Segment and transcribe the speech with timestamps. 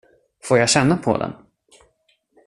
[0.43, 1.33] Får jag känna på den?